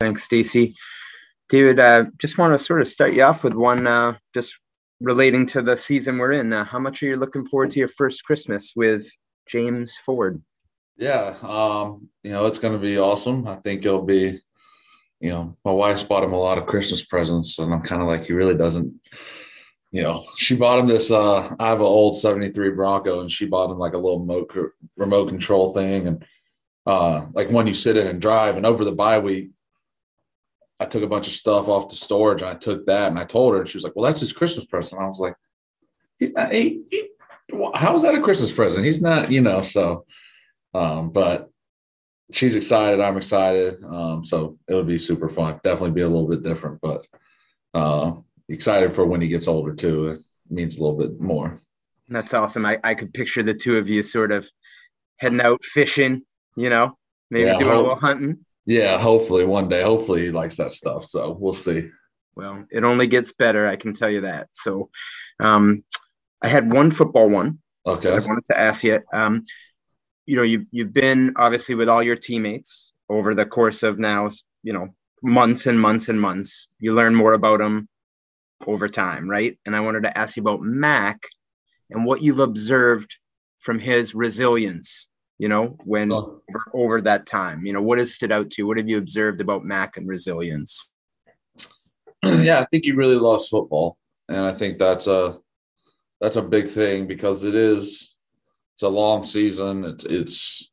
[0.00, 0.74] Thanks, Stacy.
[1.50, 4.58] David, uh, just want to sort of start you off with one uh, just
[5.00, 6.54] relating to the season we're in.
[6.54, 9.06] Uh, how much are you looking forward to your first Christmas with
[9.46, 10.42] James Ford?
[10.96, 13.46] Yeah, um, you know, it's going to be awesome.
[13.46, 14.40] I think it'll be,
[15.20, 18.08] you know, my wife's bought him a lot of Christmas presents, and I'm kind of
[18.08, 18.94] like, he really doesn't,
[19.90, 21.10] you know, she bought him this.
[21.10, 24.54] Uh, I have an old 73 Bronco, and she bought him like a little remote,
[24.96, 26.06] remote control thing.
[26.06, 26.24] And
[26.86, 29.50] uh, like when you sit in and drive, and over the bye week,
[30.80, 33.24] I took a bunch of stuff off the storage and I took that and I
[33.24, 35.00] told her and she was like, well, that's his Christmas present.
[35.00, 35.34] I was like,
[36.18, 37.08] he's not, he, he,
[37.74, 38.86] how is that a Christmas present?
[38.86, 40.06] He's not, you know, so,
[40.72, 41.50] um, but
[42.32, 42.98] she's excited.
[42.98, 43.84] I'm excited.
[43.84, 45.60] Um, so it'll be super fun.
[45.62, 47.06] Definitely be a little bit different, but,
[47.74, 48.12] uh,
[48.48, 50.08] excited for when he gets older too.
[50.08, 51.60] It means a little bit more.
[52.08, 52.64] That's awesome.
[52.64, 54.48] I, I could picture the two of you sort of
[55.18, 56.22] heading out fishing,
[56.56, 56.96] you know,
[57.30, 58.46] maybe yeah, doing a little hunting.
[58.70, 59.82] Yeah, hopefully one day.
[59.82, 61.04] Hopefully he likes that stuff.
[61.06, 61.90] So we'll see.
[62.36, 64.46] Well, it only gets better, I can tell you that.
[64.52, 64.90] So
[65.40, 65.82] um
[66.40, 67.58] I had one football one.
[67.84, 68.14] Okay.
[68.14, 69.00] I wanted to ask you.
[69.12, 69.42] Um,
[70.24, 74.30] you know, you've you've been obviously with all your teammates over the course of now,
[74.62, 76.68] you know, months and months and months.
[76.78, 77.88] You learn more about them
[78.68, 79.58] over time, right?
[79.66, 81.24] And I wanted to ask you about Mac
[81.90, 83.16] and what you've observed
[83.58, 85.08] from his resilience
[85.40, 86.42] you know, when oh.
[86.50, 87.64] over, over, that time?
[87.64, 88.66] You know, what has stood out to you?
[88.66, 90.90] What have you observed about Mac and resilience?
[92.22, 93.96] Yeah, I think he really loves football.
[94.28, 95.38] And I think that's a
[96.20, 98.14] that's a big thing because it is
[98.74, 99.86] it's a long season.
[99.86, 100.70] It's it's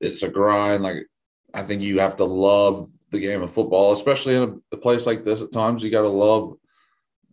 [0.00, 0.82] it's a grind.
[0.82, 1.06] Like
[1.54, 5.06] I think you have to love the game of football, especially in a, a place
[5.06, 5.40] like this.
[5.40, 6.56] At times, you got to love,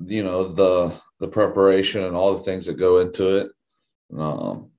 [0.06, 3.52] you know, the the preparation and all the things that go into it.
[4.16, 4.70] Um,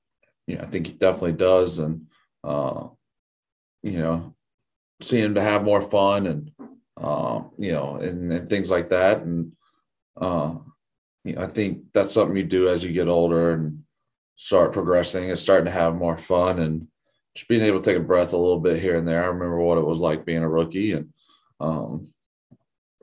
[0.46, 1.78] you know, I think he definitely does.
[1.78, 2.06] And,
[2.44, 2.88] uh,
[3.82, 4.34] you know,
[5.00, 6.50] seeing him to have more fun and,
[7.00, 9.22] uh, you know, and, and things like that.
[9.22, 9.52] And,
[10.20, 10.54] uh,
[11.24, 13.84] you know, I think that's something you do as you get older and
[14.36, 16.88] start progressing and starting to have more fun and
[17.36, 19.22] just being able to take a breath a little bit here and there.
[19.22, 21.12] I remember what it was like being a rookie and,
[21.60, 22.12] um,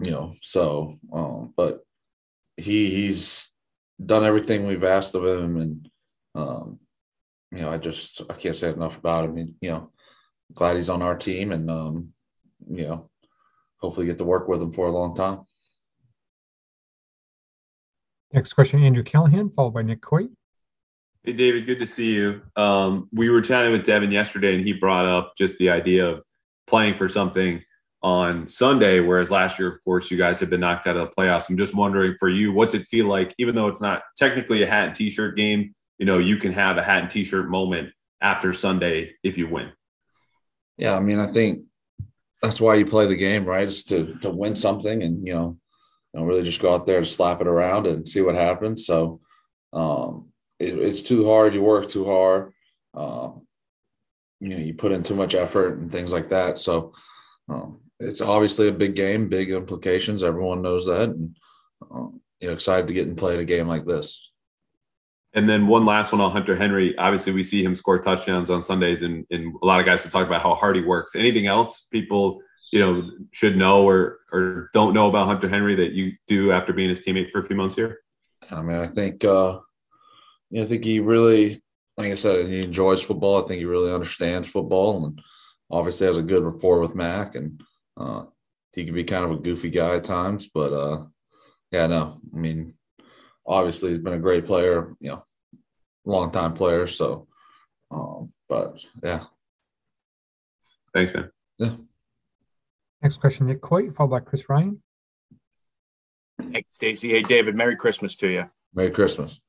[0.01, 1.81] you know, so, um, but
[2.57, 3.49] he, he's
[4.03, 5.89] done everything we've asked of him and,
[6.35, 6.79] um,
[7.51, 9.55] you know, I just I can't say enough about him.
[9.61, 9.91] You know,
[10.53, 12.13] glad he's on our team, and um,
[12.69, 13.09] you know,
[13.77, 15.41] hopefully get to work with him for a long time.
[18.33, 20.29] Next question, Andrew Callahan, followed by Nick Coit.
[21.23, 22.41] Hey, David, good to see you.
[22.55, 26.23] Um, we were chatting with Devin yesterday, and he brought up just the idea of
[26.67, 27.61] playing for something
[28.01, 31.15] on Sunday, whereas last year, of course, you guys have been knocked out of the
[31.15, 31.49] playoffs.
[31.49, 34.67] I'm just wondering for you, what's it feel like, even though it's not technically a
[34.67, 38.51] hat and t-shirt game, you know, you can have a hat and t-shirt moment after
[38.53, 39.71] Sunday if you win.
[40.77, 41.65] Yeah, I mean, I think
[42.41, 43.67] that's why you play the game, right?
[43.67, 45.57] Is to to win something and you know,
[46.13, 48.85] know, really just go out there and slap it around and see what happens.
[48.85, 49.21] So
[49.73, 50.29] um
[50.59, 52.53] it, it's too hard, you work too hard.
[52.93, 53.47] Um,
[54.39, 56.59] you know, you put in too much effort and things like that.
[56.59, 56.93] So
[57.47, 60.23] um, it's obviously a big game, big implications.
[60.23, 61.35] Everyone knows that, and
[61.89, 64.31] um, you know, excited to get and play a game like this.
[65.39, 66.97] And then one last one on Hunter Henry.
[66.97, 70.09] Obviously, we see him score touchdowns on Sundays, and, and a lot of guys to
[70.09, 71.15] talk about how hard he works.
[71.15, 72.41] Anything else people
[72.73, 76.73] you know should know or or don't know about Hunter Henry that you do after
[76.73, 77.99] being his teammate for a few months here?
[78.51, 79.59] I mean, I think uh,
[80.53, 81.63] I think he really,
[81.95, 83.41] like I said, he enjoys football.
[83.41, 85.21] I think he really understands football, and
[85.71, 87.35] obviously has a good rapport with Mac.
[87.35, 87.63] And
[87.95, 88.23] uh,
[88.73, 91.05] he can be kind of a goofy guy at times, but uh,
[91.71, 92.73] yeah, no, I mean,
[93.47, 95.23] obviously he's been a great player, you know,
[96.05, 96.87] long time player.
[96.87, 97.27] So,
[97.91, 99.25] um, but yeah.
[100.93, 101.31] Thanks, man.
[101.57, 101.75] Yeah.
[103.01, 104.81] Next question, Nick Coit, followed by Chris Ryan.
[106.51, 107.09] Hey, Stacy.
[107.09, 107.55] Hey, David.
[107.55, 108.49] Merry Christmas to you.
[108.73, 109.39] Merry Christmas.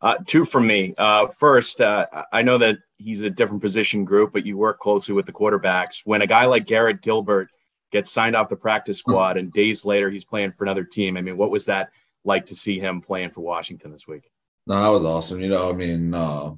[0.00, 0.94] Uh, two from me.
[0.98, 5.14] Uh, first, uh, I know that he's a different position group, but you work closely
[5.14, 6.00] with the quarterbacks.
[6.04, 7.50] When a guy like Garrett Gilbert
[7.90, 11.20] gets signed off the practice squad and days later he's playing for another team, I
[11.20, 11.90] mean, what was that
[12.24, 14.30] like to see him playing for Washington this week.
[14.66, 15.40] No, that was awesome.
[15.40, 16.54] You know, I mean, uh,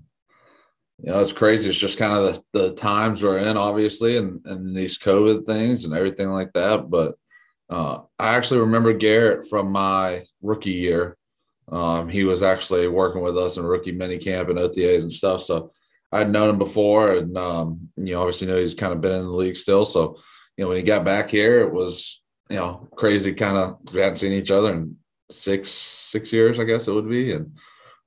[1.03, 1.69] you know, it's crazy.
[1.69, 5.85] It's just kind of the, the times we're in, obviously, and, and these COVID things
[5.85, 6.89] and everything like that.
[6.89, 7.17] But
[7.69, 11.17] uh, I actually remember Garrett from my rookie year.
[11.71, 15.43] Um, he was actually working with us in rookie mini camp and OTAs and stuff.
[15.43, 15.73] So
[16.13, 19.25] I'd known him before, and um, you know, obviously know he's kind of been in
[19.25, 19.85] the league still.
[19.85, 20.21] So
[20.57, 23.33] you know, when he got back here, it was you know crazy.
[23.33, 24.97] Kind of we hadn't seen each other in
[25.31, 27.33] six six years, I guess it would be.
[27.33, 27.59] And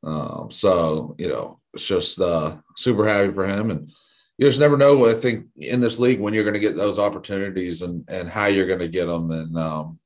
[0.04, 3.92] um, so you know, it's just uh, super happy for him, and
[4.38, 5.10] you just never know.
[5.10, 8.46] I think in this league when you're going to get those opportunities and and how
[8.46, 10.00] you're going to get them, and um,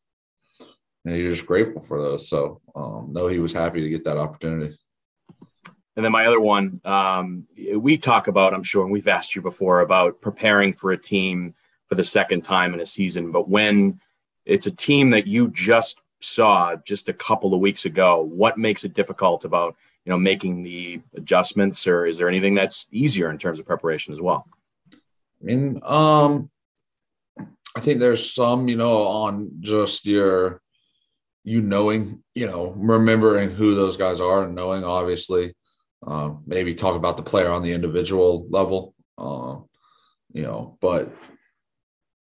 [1.05, 2.27] and you're just grateful for those.
[2.27, 4.77] So um, no, he was happy to get that opportunity.
[5.95, 7.45] And then my other one, um,
[7.75, 11.53] we talk about, I'm sure, and we've asked you before about preparing for a team
[11.85, 13.31] for the second time in a season.
[13.31, 13.99] But when
[14.45, 18.83] it's a team that you just saw just a couple of weeks ago, what makes
[18.83, 19.75] it difficult about
[20.05, 24.13] you know making the adjustments, or is there anything that's easier in terms of preparation
[24.13, 24.47] as well?
[24.91, 26.49] I mean, um,
[27.75, 30.61] I think there's some, you know, on just your
[31.43, 35.53] you knowing, you know, remembering who those guys are and knowing obviously
[36.05, 38.95] uh, maybe talk about the player on the individual level.
[39.17, 39.57] Uh,
[40.33, 41.13] you know, but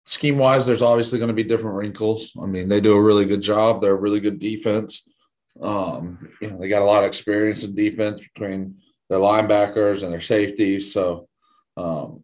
[0.04, 2.32] scheme wise, there's obviously going to be different wrinkles.
[2.40, 3.81] I mean, they do a really good job.
[3.81, 5.02] They're a really good defense.
[5.60, 8.78] Um, you know, they got a lot of experience in defense between
[9.08, 10.93] their linebackers and their safeties.
[10.93, 11.28] So,
[11.76, 12.22] um,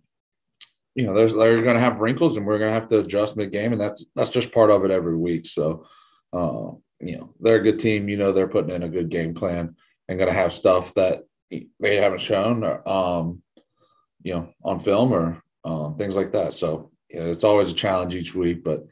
[0.95, 3.37] you know, there's they're going to have wrinkles, and we're going to have to adjust
[3.37, 5.47] mid game, and that's that's just part of it every week.
[5.47, 5.87] So,
[6.33, 8.09] uh, you know, they're a good team.
[8.09, 9.77] You know, they're putting in a good game plan
[10.09, 13.43] and going to have stuff that they haven't shown, or, um,
[14.23, 16.55] you know, on film or uh, things like that.
[16.55, 18.87] So you know, it's always a challenge each week, but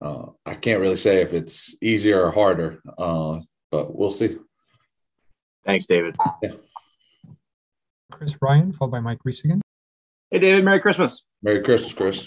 [0.00, 4.36] uh, I can't really say if it's easier or harder, uh, but we'll see.
[5.64, 6.16] Thanks, David.
[6.42, 6.52] Yeah.
[8.10, 9.62] Chris Ryan, followed by Mike Reiss again.
[10.30, 10.64] Hey, David.
[10.64, 11.24] Merry Christmas.
[11.42, 12.26] Merry Christmas, Chris.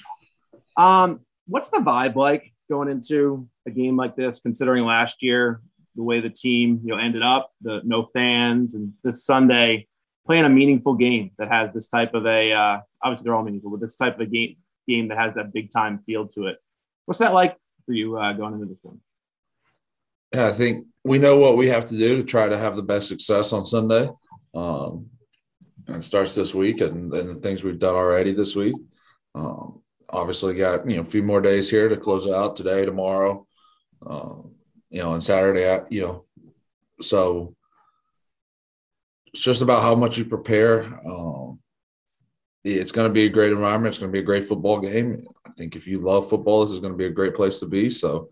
[0.78, 4.40] Um, what's the vibe like going into a game like this?
[4.40, 5.62] Considering last year
[5.96, 9.88] the way the team you know ended up, the no fans, and this Sunday
[10.26, 13.72] playing a meaningful game that has this type of a uh, obviously they're all meaningful,
[13.72, 16.58] but this type of a game game that has that big time feel to it.
[17.06, 19.00] What's that like for you uh, going into this one?
[20.34, 22.82] Yeah, I think we know what we have to do to try to have the
[22.82, 24.10] best success on Sunday.
[24.54, 25.10] Um,
[25.88, 28.76] and starts this week and, and the things we've done already this week.
[29.34, 33.46] Um, obviously, got you know a few more days here to close out today, tomorrow.
[34.06, 34.56] Um,
[34.90, 36.26] you know, on Saturday, you know,
[37.02, 37.56] so
[39.28, 40.84] it's just about how much you prepare.
[40.84, 41.60] Um,
[42.74, 43.94] it's going to be a great environment.
[43.94, 45.26] It's going to be a great football game.
[45.46, 47.68] I think if you love football, this is going to be a great place to
[47.68, 47.90] be.
[47.90, 48.30] So,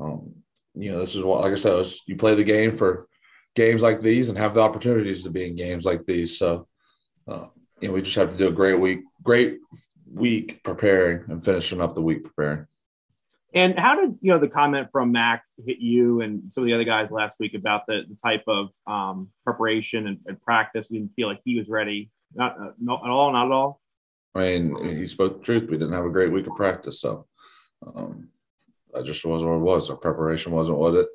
[0.00, 0.34] um,
[0.74, 3.08] you know, this is what, like I said, was, you play the game for
[3.54, 6.38] games like these and have the opportunities to be in games like these.
[6.38, 6.68] So,
[7.26, 7.46] uh,
[7.80, 9.58] you know, we just have to do a great week, great
[10.12, 12.66] week preparing and finishing up the week preparing.
[13.54, 16.74] And how did you know the comment from Mac hit you and some of the
[16.74, 20.90] other guys last week about the, the type of um, preparation and, and, practice?
[20.90, 23.80] You didn't feel like he was ready, not, uh, not at all, not at all.
[24.34, 25.68] I mean, he spoke the truth.
[25.68, 27.26] We didn't have a great week of practice, so
[27.86, 28.28] um,
[28.92, 29.90] that just wasn't what it was.
[29.90, 31.08] Our preparation wasn't what it,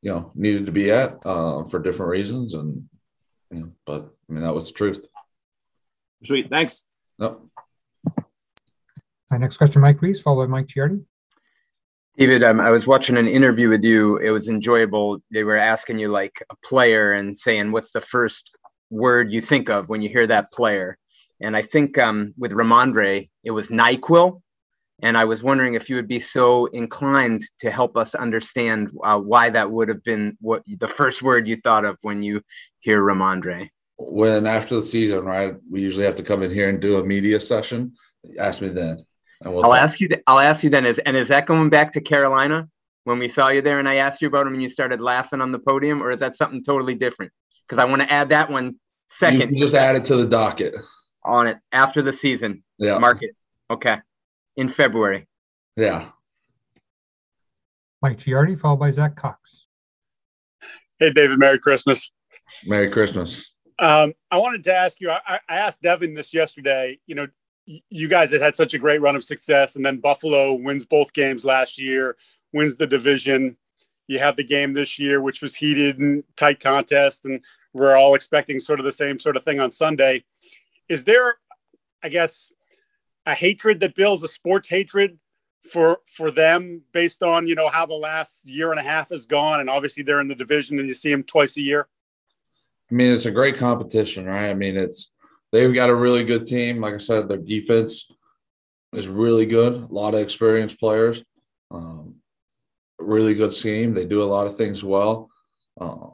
[0.00, 2.88] you know, needed to be at uh, for different reasons, and
[3.50, 5.04] you know, but I mean that was the truth.
[6.24, 6.84] Sweet, thanks.
[7.18, 7.40] Yep.
[9.30, 11.04] My next question, Mike Reiss, followed by Mike Giardi.
[12.18, 14.18] David, um, I was watching an interview with you.
[14.18, 15.22] It was enjoyable.
[15.32, 18.56] They were asking you like a player and saying, "What's the first
[18.92, 20.98] word you think of when you hear that player?"
[21.40, 24.40] And I think um, with Rhamondre, it was Nyquil.
[25.04, 29.18] And I was wondering if you would be so inclined to help us understand uh,
[29.18, 32.40] why that would have been what the first word you thought of when you
[32.78, 33.70] hear Rhamondre.
[33.98, 37.04] When after the season, right, we usually have to come in here and do a
[37.04, 37.94] media session.
[38.38, 39.04] Ask me then.
[39.44, 39.80] We'll I'll talk.
[39.80, 40.08] ask you.
[40.08, 40.86] Th- I'll ask you then.
[40.86, 42.68] Is and is that going back to Carolina
[43.02, 45.40] when we saw you there and I asked you about him and you started laughing
[45.40, 47.32] on the podium, or is that something totally different?
[47.66, 48.76] Because I want to add that one
[49.12, 49.56] second.
[49.56, 50.74] You just add it to the docket
[51.24, 52.62] on it after the season.
[52.78, 52.98] Yeah.
[52.98, 53.36] Mark it.
[53.70, 53.98] Okay.
[54.56, 55.26] In February.
[55.76, 56.08] Yeah.
[58.00, 59.66] Mike Giardi, followed by Zach Cox.
[60.98, 61.38] Hey, David.
[61.38, 62.12] Merry Christmas.
[62.66, 63.50] Merry Christmas.
[63.78, 65.10] Um, I wanted to ask you.
[65.10, 66.98] I, I asked Devin this yesterday.
[67.06, 67.26] You know,
[67.64, 71.12] you guys had had such a great run of success, and then Buffalo wins both
[71.12, 72.16] games last year,
[72.52, 73.56] wins the division.
[74.08, 77.42] You have the game this year, which was heated and tight contest, and
[77.72, 80.24] we're all expecting sort of the same sort of thing on Sunday.
[80.88, 81.36] Is there,
[82.02, 82.52] I guess,
[83.26, 85.18] a hatred that builds a sports hatred
[85.62, 89.26] for for them based on you know how the last year and a half has
[89.26, 91.88] gone, and obviously they're in the division, and you see them twice a year.
[92.90, 94.50] I mean, it's a great competition, right?
[94.50, 95.10] I mean, it's
[95.52, 96.80] they've got a really good team.
[96.80, 98.10] Like I said, their defense
[98.92, 99.74] is really good.
[99.74, 101.22] A lot of experienced players.
[101.70, 102.16] Um,
[102.98, 103.94] really good scheme.
[103.94, 105.30] They do a lot of things well.
[105.80, 106.08] Uh,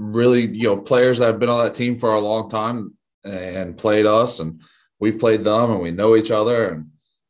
[0.00, 3.76] really, you know, players that have been on that team for a long time and
[3.76, 4.62] played us, and
[4.98, 6.86] we've played them, and we know each other, and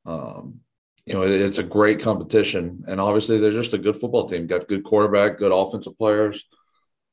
[0.07, 0.61] um,
[1.07, 2.85] you know, it, it's a great competition.
[2.87, 4.47] And obviously, they're just a good football team.
[4.47, 6.45] Got good quarterback, good offensive players.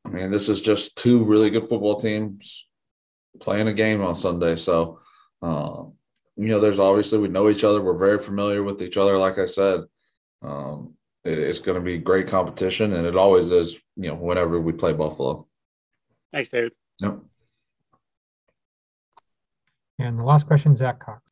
[0.05, 2.67] I mean, this is just two really good football teams
[3.39, 4.55] playing a game on Sunday.
[4.55, 4.99] So
[5.41, 5.93] Um,
[6.35, 7.81] you know, there's obviously we know each other.
[7.81, 9.17] We're very familiar with each other.
[9.17, 9.81] Like I said,
[10.41, 13.75] um, it, it's going to be great competition, and it always is.
[13.95, 15.46] You know, whenever we play Buffalo.
[16.31, 16.73] Thanks, David.
[17.01, 17.19] Yep.
[19.99, 21.23] And the last question, Zach Cox.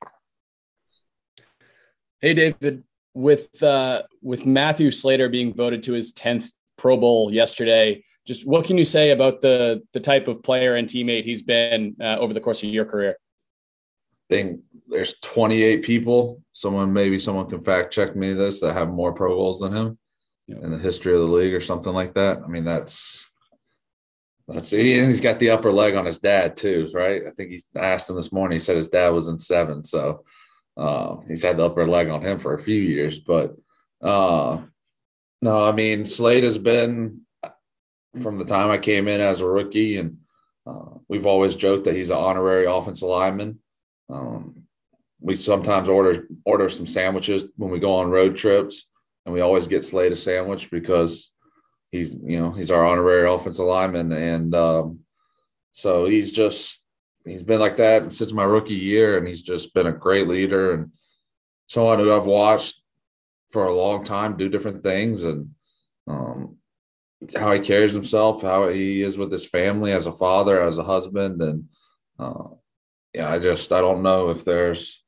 [2.22, 2.84] Hey, David.
[3.14, 8.66] With uh, with Matthew Slater being voted to his tenth Pro Bowl yesterday, just what
[8.66, 12.34] can you say about the the type of player and teammate he's been uh, over
[12.34, 13.16] the course of your career?
[14.30, 16.42] I think there's 28 people.
[16.52, 19.98] Someone maybe someone can fact check me this that have more Pro Bowls than him
[20.48, 20.58] yeah.
[20.58, 22.40] in the history of the league or something like that.
[22.44, 23.30] I mean, that's
[24.48, 27.24] that's and he's got the upper leg on his dad too, right?
[27.26, 28.60] I think he's asked him this morning.
[28.60, 30.24] He said his dad was in seven, so
[30.78, 33.20] uh, he's had the upper leg on him for a few years.
[33.20, 33.56] But
[34.02, 34.60] uh,
[35.42, 37.22] no, I mean Slade has been
[38.22, 40.18] from the time I came in as a rookie, and
[40.68, 43.60] uh, we've always joked that he's an honorary offensive lineman.
[44.12, 44.64] Um,
[45.20, 48.88] we sometimes order order some sandwiches when we go on road trips,
[49.26, 51.32] and we always get Slade a sandwich because
[51.96, 55.00] he's you know he's our honorary offensive lineman, and um,
[55.72, 56.84] so he's just
[57.26, 60.74] he's been like that since my rookie year, and he's just been a great leader.
[60.74, 60.92] And
[61.68, 62.76] someone who I've watched
[63.52, 65.52] for a long time do different things and
[66.08, 66.58] um,
[67.36, 70.84] how he carries himself, how he is with his family as a father, as a
[70.84, 71.66] husband, and
[72.20, 72.50] uh,
[73.14, 75.02] yeah, I just I don't know if there's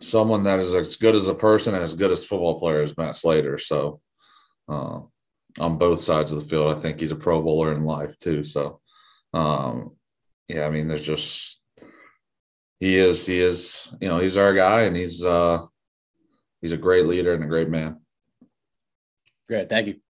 [0.00, 2.96] someone that is as good as a person and as good as football player as
[2.96, 3.58] Matt Slater.
[3.58, 4.00] So
[4.68, 5.00] uh,
[5.58, 8.44] on both sides of the field, I think he's a Pro Bowler in life too.
[8.44, 8.80] So
[9.32, 9.96] um,
[10.48, 11.58] yeah, I mean, there's just
[12.78, 15.58] he is he is you know he's our guy and he's uh
[16.60, 18.00] he's a great leader and a great man.
[19.48, 20.00] Great, thank you.